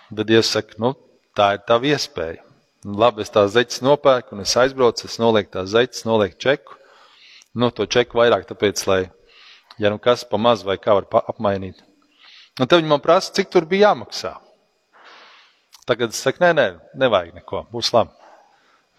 Tad 0.10 0.26
Dievs 0.30 0.54
saka, 0.54 0.78
nu, 0.82 0.94
tā 1.38 1.56
ir 1.58 1.66
tava 1.66 1.90
iespēja. 1.90 2.46
Labi, 2.88 3.26
es 3.26 3.34
tās 3.34 3.52
zeķes 3.58 3.82
nopērku, 3.84 4.38
un 4.38 4.46
es 4.46 4.56
aizbraucu, 4.56 5.10
es 5.10 5.18
nolieku 5.20 5.52
tās 5.58 5.74
zeķes, 5.74 6.06
nolieku 6.08 6.38
čeku. 6.40 6.78
Nu, 7.60 7.72
to 7.76 7.84
čeku 7.84 8.22
vairāk, 8.22 8.46
tāpēc, 8.48 8.84
lai, 8.88 9.02
ja 9.82 9.92
nu 9.92 10.00
kas 10.00 10.24
pa 10.24 10.40
maz 10.40 10.64
vai 10.64 10.78
kā 10.80 10.96
var 10.96 11.08
apmainīt. 11.28 11.82
Un 12.60 12.68
tad 12.68 12.80
viņi 12.80 12.92
man 12.92 13.04
prasa, 13.04 13.34
cik 13.36 13.52
tur 13.52 13.68
bija 13.68 13.90
jāmaksā. 13.90 14.38
Tagad 15.90 16.16
es 16.16 16.22
saku, 16.24 16.40
nē, 16.44 16.54
nē, 16.56 16.68
nevajag 17.02 17.36
neko, 17.42 17.66
būs 17.74 17.92
labi. 17.96 18.16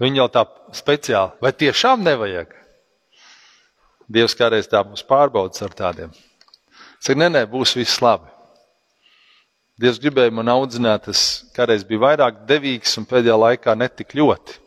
Viņi 0.01 0.21
jau 0.21 0.29
tā 0.33 0.45
speciāli, 0.77 1.37
vai 1.41 1.53
tiešām 1.53 2.05
nevajag? 2.05 2.53
Dievs 4.11 4.37
kādreiz 4.37 4.69
tā 4.69 4.81
mums 4.85 5.05
pārbaudas 5.07 5.63
ar 5.65 5.77
tādiem. 5.77 6.13
Saka, 7.01 7.19
nē, 7.21 7.31
nē, 7.33 7.43
būs 7.49 7.77
viss 7.79 8.01
labi. 8.05 8.29
Dievs 9.81 9.97
gribēja 10.03 10.33
man 10.35 10.51
audzināt, 10.53 11.07
es 11.09 11.47
kādreiz 11.57 11.87
biju 11.89 12.03
vairāk 12.03 12.43
devīgs 12.49 12.99
un 13.01 13.07
pēdējā 13.09 13.37
laikā 13.41 13.73
netik 13.81 14.13
ļoti. 14.19 14.59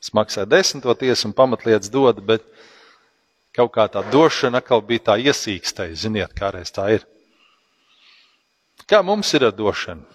Es 0.00 0.14
maksāju 0.16 0.48
desmitoties 0.48 1.26
un 1.28 1.34
pamatlietas 1.36 1.92
dodu, 1.92 2.24
bet 2.24 2.46
kaut 3.52 3.74
kā 3.74 3.84
tā 3.92 4.00
došana 4.14 4.62
atkal 4.62 4.80
bija 4.80 5.10
tā 5.10 5.18
iesīkstēja, 5.20 5.98
ziniet, 6.06 6.32
kādreiz 6.38 6.72
tā 6.72 6.88
ir. 6.96 7.04
Kā 8.88 9.02
mums 9.04 9.34
ir 9.36 9.44
ar 9.50 9.52
došanu? 9.52 10.08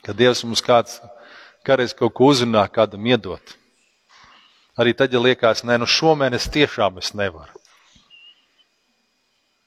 Kad 0.00 0.16
Dievs 0.16 0.40
mums 0.48 0.64
kāds 0.64 0.96
kādreiz 1.66 1.92
kaut 1.98 2.16
ko 2.16 2.32
uzrunā, 2.32 2.64
kādam 2.72 3.04
iedot. 3.04 3.56
Arī 4.80 4.96
tad, 4.96 5.12
ja 5.12 5.20
liekas, 5.20 5.60
nē, 5.60 5.76
nu 5.82 5.86
šomēnes 5.88 6.48
tiešām 6.56 7.02
es 7.04 7.12
nevaru. 7.12 7.52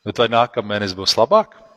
Bet 0.06 0.18
vai 0.18 0.32
nākamēnes 0.34 0.98
būs 0.98 1.20
labāk? 1.22 1.69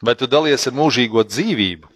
Vai 0.00 0.14
tu 0.16 0.28
dalies 0.30 0.64
ar 0.68 0.76
mūžīgo 0.76 1.24
dzīvību? 1.28 1.90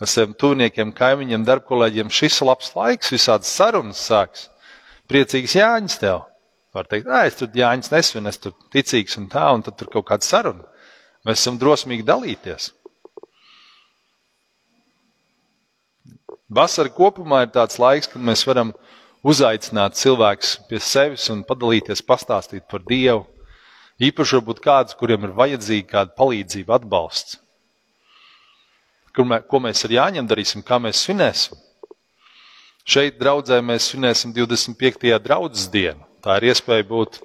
Ar 0.00 0.08
saviem 0.08 0.32
tuviniekiem, 0.36 0.92
kaimiņiem, 0.96 1.44
darbkolēģiem 1.44 2.12
šis 2.12 2.40
labs 2.44 2.72
laiks, 2.76 3.12
visādas 3.12 3.52
sarunas 3.52 4.00
sāks. 4.00 4.48
Priecīgs 5.08 5.56
Jānis 5.56 5.98
tev. 6.00 6.24
Var 6.76 6.88
teikt, 6.88 7.08
ah, 7.08 7.24
es 7.28 7.36
tur 7.38 7.52
Jānis 7.56 7.92
nesvinu, 7.92 8.28
es 8.28 8.40
tur 8.40 8.52
ticīgs 8.72 9.16
un 9.20 9.28
tā, 9.32 9.46
un 9.56 9.64
tad 9.64 9.76
tur 9.80 9.88
kaut 9.92 10.08
kāda 10.08 10.24
saruna. 10.24 10.64
Mēs 11.24 11.40
esam 11.40 11.60
drosmīgi 11.60 12.04
dalīties. 12.08 12.70
Vasara 16.48 16.92
kopumā 16.92 17.42
ir 17.44 17.54
tāds 17.54 17.80
laiks, 17.82 18.08
kad 18.12 18.22
mēs 18.22 18.44
varam 18.46 18.72
uzaicināt 19.26 19.96
cilvēkus 19.98 20.52
pie 20.68 20.78
sevis 20.80 21.26
un 21.32 21.42
padalīties, 21.44 22.04
pastāstīt 22.06 22.68
par 22.70 22.84
Dievu. 22.86 23.24
Īpaši 23.96 24.36
varbūt 24.36 24.60
kādus, 24.64 24.96
kuriem 24.98 25.24
ir 25.24 25.36
vajadzīga 25.36 25.88
kāda 25.92 26.16
palīdzība, 26.18 26.76
atbalsts. 26.76 27.38
Mē, 29.16 29.38
ko 29.48 29.62
mēs 29.64 29.80
ar 29.86 29.94
Jāņem 29.94 30.26
darīsim, 30.28 30.60
kā 30.60 30.76
mēs 30.82 31.00
svinēsim? 31.06 31.56
Šeit 32.86 33.16
draudzē 33.16 33.62
mēs 33.64 33.88
svinēsim 33.90 34.34
25. 34.36 35.08
draudzes 35.24 35.70
dienu. 35.72 36.04
Tā 36.20 36.36
ir 36.36 36.50
iespēja 36.52 36.84
būt 36.86 37.22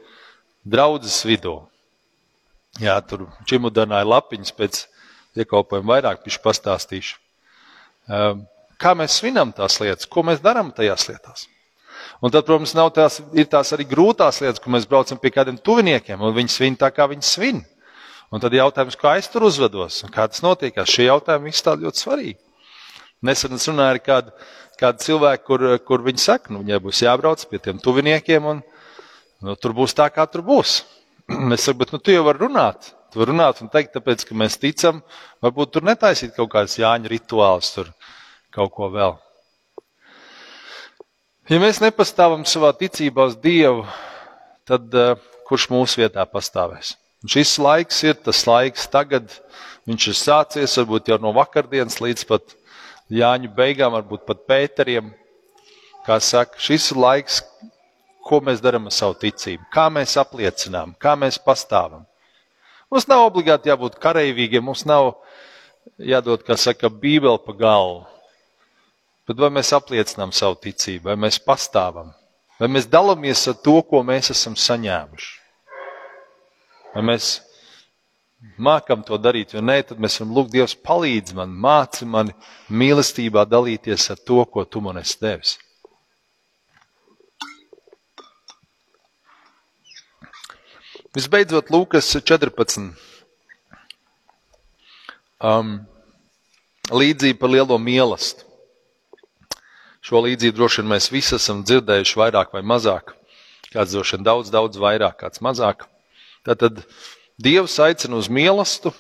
draudzes 0.63 1.19
vidū. 1.27 1.57
Jā, 2.79 2.95
tur 3.03 3.27
čimudināja 3.49 4.07
lapiņas 4.07 4.55
pēc 4.55 4.85
iekalpojuma 5.43 5.97
vairāk 5.97 6.23
pišu 6.23 6.39
pastāstīšu. 6.45 7.17
Um, 8.07 8.45
kā 8.79 8.95
mēs 8.97 9.19
svinam 9.19 9.51
tās 9.55 9.75
lietas, 9.83 10.07
ko 10.07 10.23
mēs 10.25 10.39
darām 10.43 10.71
tajās 10.75 11.09
lietās. 11.11 11.49
Un 12.21 12.29
tad, 12.29 12.45
protams, 12.45 12.75
tās, 12.93 13.17
ir 13.33 13.47
tās 13.49 13.73
arī 13.73 13.87
grūtās 13.89 14.43
lietas, 14.43 14.61
kur 14.61 14.73
mēs 14.75 14.85
braucam 14.89 15.17
pie 15.17 15.31
kādiem 15.33 15.57
tuviniekiem, 15.57 16.21
un 16.21 16.35
viņi 16.35 16.53
svin 16.53 16.77
tā, 16.77 16.91
kā 16.93 17.07
viņi 17.09 17.25
svin. 17.25 17.63
Un 18.31 18.39
tad 18.39 18.53
jautājums, 18.53 18.95
kā 18.95 19.15
es 19.19 19.27
tur 19.27 19.47
uzvedos, 19.47 20.03
un 20.05 20.13
kā 20.13 20.27
tas 20.29 20.43
notiekās, 20.45 20.91
šie 20.93 21.09
jautājumi 21.09 21.49
visi 21.49 21.65
tādi 21.65 21.87
ļoti 21.87 22.03
svarīgi. 22.03 22.37
Nesen 23.25 23.57
es 23.57 23.65
runāju 23.67 23.95
ar 23.95 23.99
kādu, 24.05 24.35
kādu 24.79 25.03
cilvēku, 25.03 25.43
kur, 25.49 25.65
kur 25.85 26.05
viņi 26.05 26.21
saka, 26.21 26.53
nu, 26.53 26.61
viņai 26.61 26.79
būs 26.85 27.01
jābrauc 27.03 27.43
pie 27.49 27.59
tiem 27.65 27.81
tuviniekiem, 27.81 28.47
un 28.53 28.61
nu, 29.41 29.57
tur 29.57 29.75
būs 29.77 29.97
tā, 29.97 30.07
kā 30.13 30.27
tur 30.29 30.45
būs. 30.45 30.81
Es 31.57 31.65
saku, 31.65 31.81
bet 31.81 31.93
nu, 31.95 32.01
tu 32.01 32.13
jau 32.13 32.23
vari 32.29 32.45
runāt. 32.45 32.93
Tu 33.11 33.19
vari 33.19 33.33
runāt 33.33 33.59
un 33.65 33.69
teikt, 33.73 33.95
tāpēc, 33.97 34.23
ka 34.29 34.37
mēs 34.37 34.61
ticam, 34.61 35.01
varbūt 35.43 35.73
tur 35.75 35.89
netaisīt 35.89 36.37
kaut 36.37 36.53
kādas 36.53 36.77
Jāņa 36.79 37.11
rituālus. 37.11 37.73
Tur 37.75 37.91
kaut 38.53 38.73
ko 38.77 38.93
vēl. 38.93 39.17
Ja 41.51 41.57
mēs 41.59 41.81
nepastāvam 41.83 42.45
savā 42.47 42.69
ticībā 42.79 43.25
uz 43.27 43.33
Dievu, 43.43 43.81
tad 44.63 44.93
uh, 44.95 45.17
kurš 45.49 45.65
mūsu 45.67 45.99
vietā 45.99 46.23
pastāvēs? 46.23 46.93
Un 47.19 47.31
šis 47.33 47.57
laiks 47.59 47.97
ir 48.05 48.15
tas 48.23 48.45
laiks, 48.47 48.85
tagad 48.87 49.27
viņš 49.89 50.05
ir 50.07 50.15
sācies, 50.15 50.75
varbūt 50.79 51.11
jau 51.11 51.17
no 51.19 51.33
vakardienas 51.35 51.99
līdz 51.99 52.23
pat 52.29 52.55
Jāņu 53.11 53.51
beigām, 53.57 53.91
varbūt 53.97 54.23
pat 54.29 54.45
Pēteriem. 54.47 55.09
Kā 56.05 56.21
saka, 56.23 56.55
šis 56.55 56.87
ir 56.93 57.01
laiks, 57.03 57.41
ko 58.23 58.39
mēs 58.47 58.63
darām 58.63 58.87
ar 58.87 58.95
savu 58.95 59.19
ticību, 59.19 59.67
kā 59.75 59.89
mēs 59.91 60.15
apliecinām, 60.23 60.95
kā 61.03 61.17
mēs 61.19 61.35
pastāvam. 61.35 62.07
Mums 62.87 63.11
nav 63.11 63.25
obligāti 63.27 63.73
jābūt 63.73 63.99
karavīgiem, 63.99 64.63
mums 64.71 64.87
nav 64.87 65.17
jādod, 65.99 66.47
kā 66.47 66.55
saka, 66.55 66.87
bībeli 66.87 67.43
pa 67.43 67.59
galvu. 67.59 68.05
Bet 69.29 69.37
vai 69.37 69.51
mēs 69.53 69.69
apliecinām 69.77 70.33
savu 70.33 70.57
ticību, 70.63 71.11
vai 71.11 71.17
mēs 71.27 71.37
pastāvam, 71.45 72.09
vai 72.59 72.69
mēs 72.71 72.89
dalāmies 72.89 73.45
ar 73.51 73.59
to, 73.63 73.77
ko 73.85 74.01
mēs 74.05 74.33
esam 74.33 74.57
saņēmuši? 74.57 75.31
Vai 76.95 77.03
mēs 77.07 77.27
mākam 78.57 79.05
to 79.05 79.17
darīt, 79.21 79.53
jo 79.53 79.61
nē, 79.61 79.77
tad 79.87 80.01
mēs 80.01 80.17
varam 80.19 80.33
lūgt, 80.35 80.53
Dievs, 80.55 80.75
palīdzi 80.75 81.37
man, 81.37 81.53
māci 81.53 82.07
mani 82.09 82.33
mīlestībā 82.69 83.45
dalīties 83.45 84.09
ar 84.11 84.21
to, 84.25 84.41
ko 84.45 84.65
tu 84.65 84.81
man 84.81 84.99
esi 85.01 85.19
devis. 85.21 85.57
Visbeidzot, 91.11 91.67
Lūkas 91.73 92.07
14. 92.23 92.93
Um, 95.41 95.73
līdzība 96.87 97.39
par 97.41 97.51
lielo 97.51 97.75
mīlestību. 97.81 98.50
Šo 100.01 100.23
līdzību 100.25 100.57
droši 100.57 100.81
vien 100.81 100.89
mēs 100.95 101.11
visi 101.13 101.35
esam 101.37 101.61
dzirdējuši 101.61 102.17
vairāk 102.17 102.55
vai 102.55 102.63
mazāk. 102.65 103.13
Kāds 103.71 103.93
droši 103.93 104.17
vien 104.17 104.25
daudz, 104.25 104.49
daudz 104.53 104.79
vairāk, 104.81 105.19
kāds 105.21 105.43
mazāk. 105.45 105.85
Tātad 106.47 106.81
Dievs 107.41 107.77
aicina 107.81 108.17
uz 108.17 108.27
mīlestību, 108.29 108.93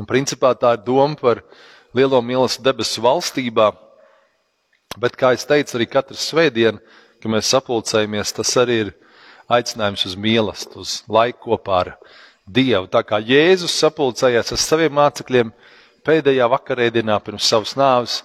un 0.00 0.08
principā 0.08 0.52
tā 0.56 0.74
ir 0.76 0.84
doma 0.84 1.16
par 1.20 1.40
lielo 1.96 2.20
mīlestību 2.24 2.66
debesu 2.68 3.04
valstībā. 3.04 3.70
Bet, 5.00 5.16
kā 5.18 5.32
jau 5.34 5.48
teicu, 5.50 5.74
arī 5.76 5.88
katru 5.90 6.16
svētdienu, 6.20 6.78
kad 7.20 7.32
mēs 7.32 7.50
sapulcējamies, 7.50 8.34
tas 8.36 8.52
arī 8.60 8.76
ir 8.84 8.92
aicinājums 9.52 10.04
uz 10.08 10.18
mīlestību, 10.20 10.84
uz 10.84 11.00
laiku 11.08 11.48
kopā 11.48 11.80
ar 11.80 11.92
Dievu. 12.44 12.86
Tā 12.92 13.00
kā 13.08 13.22
Jēzus 13.24 13.72
sapulcējās 13.80 14.52
ar 14.52 14.60
saviem 14.60 14.92
mācekļiem 15.00 15.50
pēdējā 16.04 16.48
vakarēdienā 16.52 17.16
pirms 17.24 17.48
savas 17.48 17.72
nāves, 17.80 18.20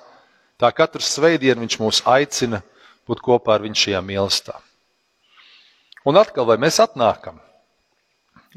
Tā 0.59 0.71
katru 0.75 1.03
svētdienu 1.03 1.63
viņš 1.63 1.77
mūs 1.79 2.01
aicina 2.09 2.59
būt 3.07 3.21
kopā 3.23 3.55
ar 3.55 3.63
viņu 3.63 3.79
šajā 3.85 4.01
mīlestībā. 4.03 4.57
Un 6.09 6.19
atkal, 6.19 6.47
vai 6.47 6.57
mēs 6.61 6.79
atnākam? 6.83 7.39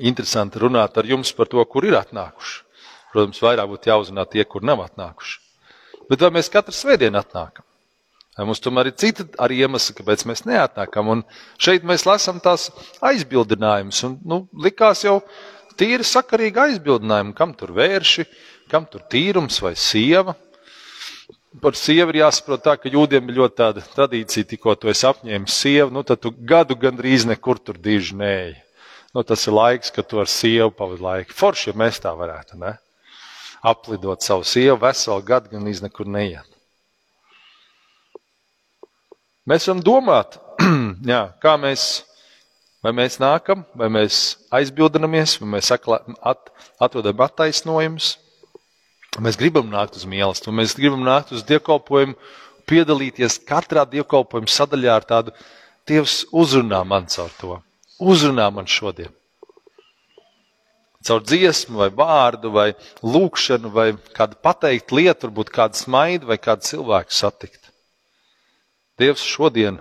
Interesanti 0.02 0.60
runāt 0.62 0.96
ar 0.98 1.06
jums 1.06 1.32
par 1.36 1.50
to, 1.52 1.62
kur 1.68 1.84
ir 1.86 1.98
atnākuši. 1.98 2.62
Protams, 3.12 3.42
vairāk 3.44 3.68
būtu 3.68 3.90
jāuzrunā 3.90 4.24
tie, 4.30 4.44
kur 4.48 4.64
nav 4.64 4.80
atnākuši. 4.86 5.38
Bet 6.08 6.22
vai 6.24 6.32
mēs 6.34 6.48
katru 6.52 6.74
svētdienu 6.74 7.20
atnākam? 7.20 7.66
Vai 8.32 8.46
mums 8.48 8.62
tomēr 8.64 8.88
ir 8.88 8.96
cita 8.96 9.26
arī 9.44 9.58
iemesla, 9.60 9.94
kāpēc 9.98 10.24
mēs 10.30 10.46
neatnākam? 10.48 11.10
Un 11.12 11.24
šeit 11.60 11.84
mēs 11.84 12.06
lasām 12.08 12.40
tās 12.40 12.70
aizbildinājumus. 13.04 14.00
Un, 14.08 14.14
nu, 14.24 14.38
likās 14.64 15.04
jau 15.04 15.18
tīri 15.76 16.06
sakarīgi 16.08 16.62
aizbildinājumi, 16.62 17.36
kam 17.36 17.52
tur 17.58 17.74
vērši, 17.76 18.24
kam 18.72 18.88
tur 18.88 19.04
tīrums 19.12 19.60
vai 19.60 19.74
sieva. 19.76 20.34
Par 21.60 21.76
sievu 21.76 22.14
ir 22.14 22.22
jāsaprot 22.22 22.62
tā, 22.64 22.78
ka 22.80 22.88
jūdiem 22.88 23.26
ir 23.28 23.36
ļoti 23.42 23.58
tāda 23.58 23.82
tradīcija, 23.92 24.46
tikko 24.48 24.72
tu 24.80 24.88
esi 24.88 25.04
apņēmis 25.04 25.56
sievu, 25.64 25.90
nu 25.92 26.00
tad 26.06 26.22
tu 26.24 26.30
gadu 26.32 26.78
gandrīz 26.80 27.26
nekur 27.28 27.60
tur 27.60 27.76
diži 27.76 28.16
nēji. 28.16 28.54
Nu, 29.12 29.20
tas 29.28 29.44
ir 29.44 29.52
laiks, 29.52 29.92
kad 29.92 30.08
tu 30.08 30.22
ar 30.22 30.30
sievu 30.30 30.70
pavadi 30.72 31.04
laiku. 31.04 31.36
Forši, 31.36 31.68
ja 31.68 31.76
mēs 31.76 32.00
tā 32.00 32.14
varētu, 32.16 32.56
ne? 32.62 32.78
Aplidot 33.68 34.24
savu 34.24 34.46
sievu 34.48 34.78
veselu 34.80 35.20
gadu 35.28 35.52
gan 35.52 35.68
iz 35.68 35.82
nekur 35.84 36.08
neiet. 36.08 36.48
Mēs 39.44 39.68
varam 39.68 39.84
domāt, 39.84 40.38
jā, 41.12 41.20
kā 41.42 41.58
mēs, 41.60 42.06
vai 42.80 42.94
mēs 42.96 43.20
nākam, 43.20 43.66
vai 43.76 43.90
mēs 43.92 44.22
aizbildinamies, 44.54 45.36
vai 45.42 45.58
mēs 45.58 45.68
at, 45.74 46.52
atrodam 46.80 47.20
attaisnojumus, 47.26 48.14
Mēs 49.20 49.36
gribam 49.36 49.68
nākt 49.68 49.98
uz 49.98 50.06
mīlestību, 50.08 50.54
mēs 50.56 50.76
gribam 50.78 51.02
nākt 51.04 51.34
uz 51.36 51.42
dievkalpojumu, 51.44 52.14
piedalīties 52.70 53.42
katrā 53.44 53.84
dievkalpojuma 53.90 54.48
sadaļā 54.48 54.94
ar 54.96 55.04
tādu 55.08 55.34
Dievs 55.88 56.22
uzrunā 56.30 56.84
man 56.86 57.08
caur 57.10 57.32
to. 57.40 57.56
Uzrunā 57.98 58.46
man 58.54 58.68
šodien. 58.70 59.10
Caur 61.02 61.24
dziesmu, 61.26 61.80
vai 61.80 61.88
vārdu, 61.90 62.52
vai 62.54 62.68
lūkšanu, 63.02 63.72
vai 63.74 63.88
kādu 64.14 64.38
pateikt 64.38 64.94
lietu, 64.94 65.26
varbūt 65.26 65.50
kādu 65.50 65.80
smaidu, 65.80 66.28
vai 66.30 66.38
kādu 66.38 66.62
cilvēku 66.68 67.16
satikt. 67.16 67.72
Dievs 69.02 69.24
šodien, 69.26 69.80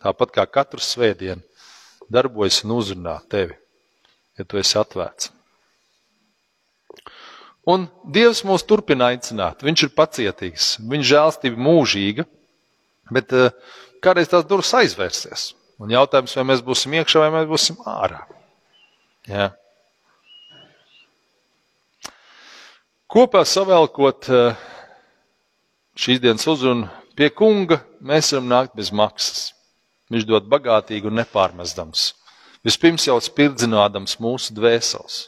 tāpat 0.00 0.32
kā 0.38 0.46
katru 0.48 0.80
svētdienu, 0.80 1.44
darbojas 2.08 2.62
un 2.64 2.78
uzrunā 2.78 3.18
tevi, 3.28 3.58
ja 4.40 4.48
tu 4.48 4.56
esi 4.56 4.78
atvērts. 4.80 5.34
Un 7.68 7.84
Dievs 8.08 8.40
mūs 8.48 8.64
turpina 8.64 9.10
aicināt. 9.12 9.60
Viņš 9.66 9.84
ir 9.84 9.94
pacietīgs, 9.96 10.68
viņa 10.88 11.08
žēlstība 11.10 11.60
mūžīga, 11.60 12.24
bet 13.12 13.34
uh, 13.36 13.50
kādreiz 14.04 14.30
tās 14.32 14.46
durvis 14.48 14.72
aizvērsies. 14.78 15.50
Un 15.78 15.92
jautājums, 15.92 16.34
vai 16.38 16.46
mēs 16.48 16.64
būsim 16.64 16.96
iekšā 16.98 17.22
vai 17.22 17.30
mēs 17.36 17.48
būsim 17.50 17.78
ārā. 17.86 18.24
Jā. 19.28 19.50
Kopā 23.08 23.44
savēlkot 23.48 24.30
uh, 24.32 24.64
šīs 25.96 26.24
dienas 26.24 26.48
uzrunu 26.50 26.88
pie 27.18 27.30
kunga, 27.34 27.82
mēs 28.00 28.32
varam 28.32 28.50
nākt 28.50 28.76
bez 28.78 28.90
maksas. 28.94 29.50
Viņš 30.08 30.24
dod 30.28 30.48
bagātīgi 30.48 31.10
un 31.10 31.18
nepārmestams. 31.20 32.12
Vispirms 32.64 33.04
jau 33.08 33.18
spirdzinādams 33.22 34.16
mūsu 34.22 34.54
dvēseles. 34.56 35.26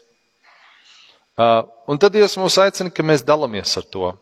Un 1.90 1.98
tad 1.98 2.14
Dievs 2.14 2.37
mūs 2.38 2.55
aicina, 2.62 2.92
ka 2.94 3.03
mēs 3.03 3.24
dalāmies 3.26 3.72
ar 3.81 3.87
to. 3.90 4.12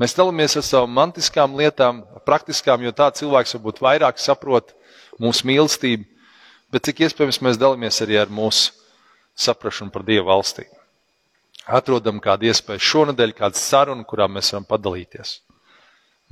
Mēs 0.00 0.16
dalāmies 0.18 0.56
ar 0.58 0.64
savām 0.66 0.90
mantiskām 0.96 1.54
lietām, 1.54 2.00
praktiskām, 2.26 2.82
jo 2.82 2.90
tā 2.96 3.10
cilvēks 3.14 3.54
varbūt 3.54 3.78
vairāk 3.84 4.18
saprot 4.18 4.72
mūsu 5.22 5.46
mīlestību, 5.46 6.06
bet 6.72 6.88
cik 6.88 7.04
iespējams 7.06 7.38
mēs 7.46 7.60
dalāmies 7.60 8.00
arī 8.02 8.18
ar 8.18 8.32
mūsu 8.32 8.72
saprāšanu 9.38 9.94
par 9.94 10.02
Dieva 10.08 10.32
valstīm. 10.32 10.70
Atrodam 11.70 12.18
kādu 12.18 12.48
iespēju 12.50 12.82
šonadēļ, 12.82 13.36
kādu 13.38 13.60
sarunu, 13.60 14.06
kurā 14.08 14.26
mēs 14.26 14.50
varam 14.50 14.66
padalīties. 14.66 15.36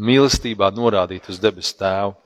Mīlestībā 0.02 0.72
norādīt 0.74 1.28
uz 1.30 1.38
debesu 1.42 1.76
tēvu. 1.78 2.16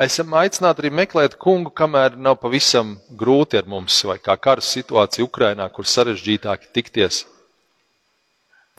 Esam 0.00 0.32
aicināti 0.32 0.80
arī 0.80 0.90
meklēt 0.96 1.34
kungu, 1.36 1.68
kamēr 1.76 2.14
nav 2.16 2.38
pavisam 2.40 2.94
grūti 3.20 3.58
ar 3.58 3.66
mums, 3.68 3.98
vai 4.08 4.16
kā 4.16 4.32
kara 4.40 4.64
situācija 4.64 5.26
Ukrainā, 5.26 5.66
kur 5.68 5.84
sarežģītāki 5.84 6.70
tikties. 6.72 7.18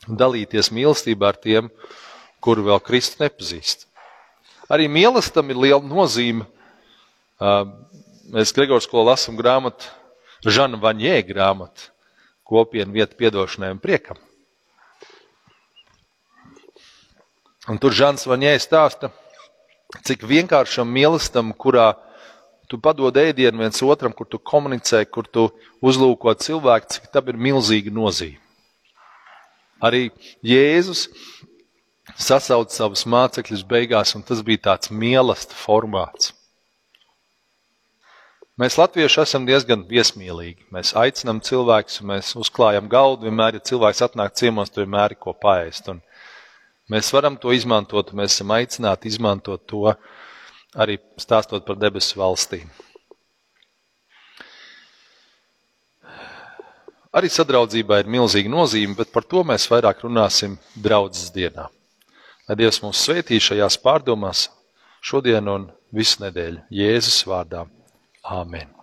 Dalīties 0.08 0.72
mīlestībā 0.74 1.30
ar 1.30 1.38
tiem, 1.38 1.68
kuru 2.42 2.66
vēl 2.66 2.82
Kristu 2.82 3.22
nepazīst. 3.22 3.86
Arī 4.66 4.88
mīlestam 4.90 5.54
ir 5.54 5.62
liela 5.62 5.86
nozīme. 5.86 6.48
Mēs 8.34 8.54
Gregors 8.58 8.90
skolā 8.90 9.12
lasām 9.12 9.38
grāmatu, 9.38 9.86
Žana 10.42 10.82
Vaņē 10.82 11.20
grāmatu, 11.30 11.92
kopienu 12.42 12.98
vietu 12.98 13.14
piedošanai 13.22 13.70
un 13.76 13.78
priekam. 13.78 14.18
Un 17.70 17.78
tur 17.78 17.94
Žants 17.94 18.26
Vaņē 18.26 18.56
stāsta, 18.58 19.14
cik 20.00 20.24
vienkāršam 20.28 20.88
mīlestam, 20.88 21.52
kurā 21.52 21.92
tu 22.70 22.80
padod 22.80 23.16
ēdienu 23.20 23.60
viens 23.60 23.82
otram, 23.84 24.14
kur 24.16 24.26
tu 24.26 24.40
komunicē, 24.40 25.04
kur 25.04 25.28
tu 25.28 25.50
uzlūko 25.84 26.32
cilvēku, 26.40 26.94
cik 26.96 27.10
tam 27.12 27.28
ir 27.28 27.40
milzīga 27.48 27.92
nozīme. 27.92 28.40
Arī 29.82 30.08
Jēzus 30.46 31.08
sasauca 32.16 32.72
savus 32.72 33.02
mācekļus 33.04 33.66
beigās, 33.66 34.14
un 34.16 34.22
tas 34.24 34.40
bija 34.46 34.68
tāds 34.70 34.92
mīlestības 34.94 35.58
formāts. 35.58 36.32
Mēs 38.60 38.76
latvieši 38.76 39.22
esam 39.22 39.46
diezgan 39.48 39.86
viesmīlīgi. 39.88 40.68
Mēs 40.70 40.92
aicinām 40.98 41.40
cilvēkus, 41.42 42.02
mēs 42.06 42.34
uzklājam 42.38 42.86
galdu. 42.92 43.26
Vienmēr, 43.26 43.56
ja 43.56 43.64
cilvēks 43.64 44.04
atnāk 44.06 44.36
ciemos, 44.38 44.70
tur 44.70 44.84
vienmēr 44.84 45.16
ir 45.16 45.18
ko 45.24 45.32
paēst. 45.32 45.88
Un 45.88 46.02
mēs 46.92 47.10
varam 47.14 47.36
to 47.40 47.52
izmantot, 47.56 48.12
mēs 48.16 48.36
esam 48.36 48.52
aicināti 48.54 49.10
izmantot 49.10 49.64
to 49.68 49.90
arī 50.72 50.98
stāstot 51.20 51.64
par 51.66 51.78
debesu 51.80 52.20
valstīm. 52.20 52.70
Arī 57.12 57.28
sadraudzībai 57.28 57.98
ir 58.00 58.12
milzīga 58.12 58.48
nozīme, 58.48 58.96
bet 58.96 59.12
par 59.12 59.26
to 59.28 59.42
mēs 59.44 59.68
vairāk 59.68 60.00
runāsim 60.06 60.56
draudzes 60.80 61.28
dienā. 61.34 61.68
Lai 62.48 62.56
Dievs 62.56 62.80
mūs 62.84 63.04
svētī 63.04 63.36
šajās 63.36 63.76
pārdomās 63.84 64.46
šodien 65.04 65.52
un 65.52 65.68
visu 65.92 66.24
nedēļu 66.24 66.64
Jēzus 66.72 67.20
vārdā. 67.28 67.66
Āmen! 68.24 68.81